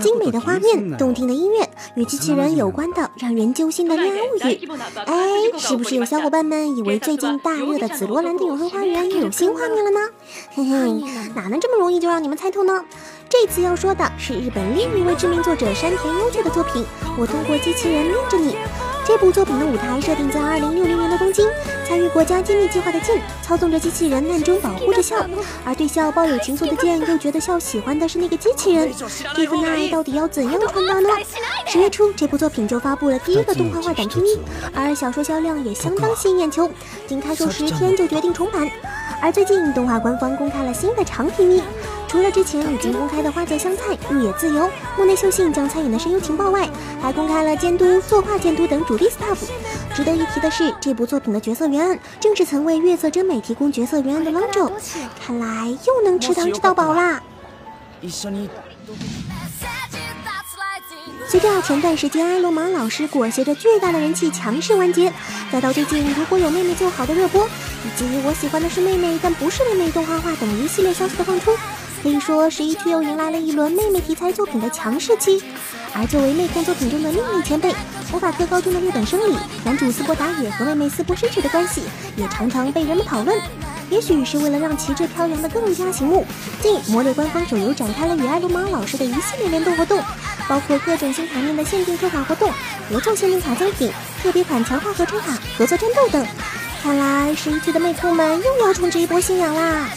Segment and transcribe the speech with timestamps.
[0.00, 4.68] 精美的画面、动听的音乐，与机器人有关的让人揪心的恋爱物语。
[5.06, 10.00] 哎，是不是有小伙伴们以为最近大热的《紫罗兰的永恒花园》又有新画面了呢？
[10.50, 11.04] 嘿嘿，
[11.34, 12.84] 哪能这么容易就让你们猜透呢？
[13.28, 16.82] 这次要说的是日本另一位知名作者山田优介的作品
[17.18, 18.52] 《我通过机器人恋着你》。
[19.04, 21.44] 这部作品的舞台设定在二零六零年的东京，
[21.86, 25.16] 参与国家机密计划的剑操纵着机器人，暗中保护着笑，
[25.64, 28.92] 而对笑抱有情愫的剑又觉得笑喜欢的是那个机器人，
[29.34, 31.08] 这份爱到底要怎样传达呢？
[31.66, 34.22] 十月初，这部作品就发布了第一个动画化短片，
[34.72, 36.70] 而小说销量也相当吸引眼球，
[37.08, 38.70] 仅开售十天就决定重版。
[39.20, 41.60] 而最近，动画官方公开了新的长皮咪。
[42.08, 46.68] 除了之前已经公开的花泽香菜、入野自由、木内秀信将参演的声优情报外，
[47.00, 49.38] 还公开了监督、作画监督等主力 staff。
[49.94, 54.72] 值得一提的是，这部作品的角色原案正是曾为月色真美提供角色原案的 Longo，
[55.24, 57.20] 看来又能吃糖吃到饱啦！
[61.28, 65.10] 随着前段时间艾罗芒老师裹挟着巨大的人气强势完结，
[65.50, 71.52] 再到最近如果有妹妹就好的热播，以及我喜欢的是妹妹但不是妹妹动画化等一系列消息的放出。
[72.02, 75.40] 可以说，十一区又迎来了一轮妹妹题材作品的强势期。
[75.94, 77.72] 而作为妹控作品中的另一前辈，
[78.10, 81.82] 魔法科高中的日本生里男主斯波达也和妹妹斯波伸手的关系，
[82.16, 83.38] 也常常被人们讨论。
[83.88, 86.26] 也许是为了让旗帜飘扬的更加醒目，
[86.60, 90.02] 近魔猎官方手游展开了与艾罗玛老师的一系列联动活动，
[90.48, 92.50] 包括各种新卡面的限定特卡活动、
[92.90, 96.26] 合作限定卡赠品、特别款强化合成卡、合作战斗等。
[96.82, 99.88] 看来十一区的妹控们又要冲这一波信仰啦！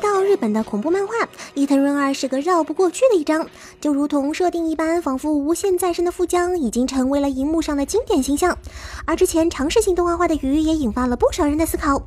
[0.00, 1.12] 到日本的恐怖漫画，
[1.54, 3.46] 伊藤润二是个绕不过去的一张，
[3.80, 8.56] 就如同设定一般，仿佛无限再生的富江已经成为了荧幕上的经典形象。
[9.04, 12.02] 而之前尝试性动画化的鱼也引发了不少人的思考。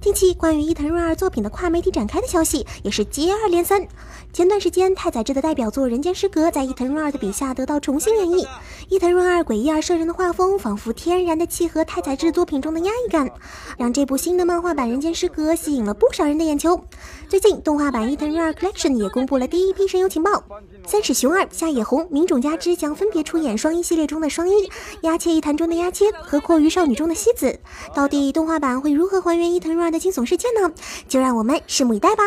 [0.00, 3.84] 近期关于伊藤润二作品的跨媒体展开的消息也是接二连三。
[4.32, 8.46] 前段时间，太宰治的代表作《人间失格》在伊藤润二的笔下得到重新演绎。
[8.88, 13.30] 伊藤润二诡异而摄人的画风，仿佛天然的契合太宰治作品中的压抑感，
[13.76, 16.80] 让这部新的漫画版《人间失格》吸引了不少人的眼球。
[17.28, 20.42] 最最近，动画版《伊藤润二 Collection》也公布了第一批声优情报，
[20.84, 24.68] 三矢雄二、夏野红、明种佳之将分别出演双一系列中的双一、
[25.02, 27.60] 鸦切一谈中的鸦切和阔鱼少女中的希子。
[27.94, 30.72] 到底动画版会如何还原伊藤润二的惊悚事件呢？
[31.06, 32.24] 就让我们拭目以待吧。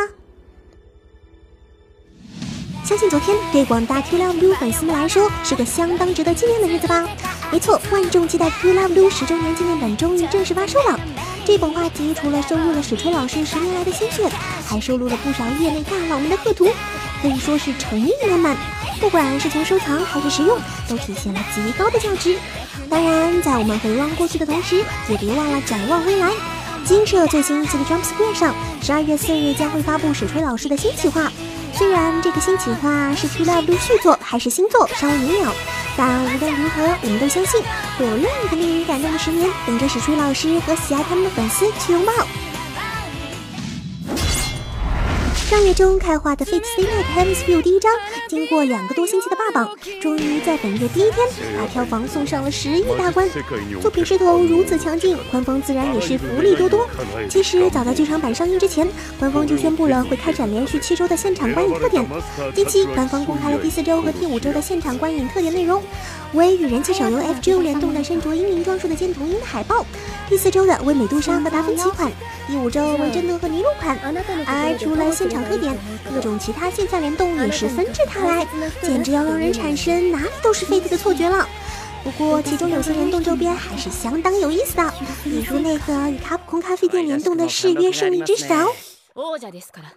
[2.85, 7.05] 相信昨天对广大 Q Love Blue 粉丝们来说是个相当值得纪念的日子吧？
[7.51, 10.97] 没错，万众期待 Q Love Blue 十周年纪念版终于正式发售了。
[11.43, 14.29] 这本画集除了收录了史吹老师十年来的心血，
[14.65, 16.69] 还收录了不少业内大佬们的贺图，
[17.21, 18.55] 可以说是诚意满满。
[18.99, 20.57] 不管是从收藏还是实用，
[20.87, 22.37] 都体现了极高的价值。
[22.89, 26.29] 当然，在我们回望过去的同时，也别忘了展望未来。
[26.85, 31.31] 金社最新一期的 Jump Square 上，十二月四日将会发布史吹老师的新企划。
[31.73, 35.51] 虽然这个新企划是 Q Love 续作还是新作尚未明了，
[35.97, 37.61] 但无论如何，我们都相信
[37.97, 42.13] 会有另一个令人感动的十年等着史吹老师和喜爱他们的粉丝去拥抱。
[45.51, 47.91] 上月中开画的《Fate Stay Night Heaven's Feel》第一章，
[48.29, 49.69] 经过两个多星期的霸榜，
[50.01, 53.27] 终于在本月第一天把票房送上了十亿大关。
[53.81, 56.87] 作品势头如此强劲，官方自然也是福利多多。
[57.29, 58.87] 其实早在剧场版上映之前，
[59.19, 62.07] 官方就宣布了会开展连续七周的现场观影特点。
[62.55, 65.83] 近期，官方公开了第四周和第五周的现场观影特点内容。
[66.31, 69.85] 为与人气手游 FGO 联动的身着英灵装束的剑童鹰的海报，
[70.29, 72.09] 第四周的为美杜莎和达芬奇款，
[72.47, 73.99] 第五周为真德和尼禄款。
[74.47, 75.76] 而除了现场特点，
[76.12, 78.46] 各种其他线下联动也是纷至沓来，
[78.82, 81.48] 简直要让人产生哪里都是 Fate 的错觉了。
[82.04, 84.92] 不过其中有些联动周边还是相当有意思的，
[85.24, 88.54] 比如那个与卡普空咖啡店联动的誓约胜利之手。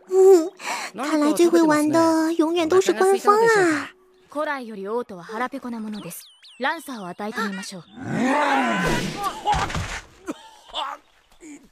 [0.07, 0.49] 嗯，
[0.95, 3.89] 看来最会玩的永远都是官方啊。
[4.29, 6.23] 古来より王とは腹ペコなものです。
[6.59, 7.83] ランサーを与えてみましょう。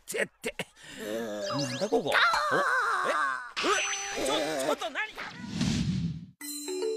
[0.05, 0.55] てって。
[1.49, 2.11] なんだここ。
[2.11, 3.40] え？
[3.61, 4.97] ちょちょっと何？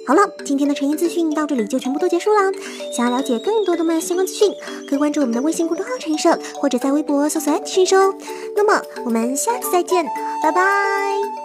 [0.06, 2.50] 好了，今天的成音资讯到这里就全部都结束了。
[2.92, 4.52] 想要了解更多的们相关资讯，
[4.88, 7.96] 可以关注我们的微信公众号“陈社”，或者在微博搜索“陈社”。
[8.56, 10.04] 那么我们下次再见，
[10.42, 11.43] 拜拜。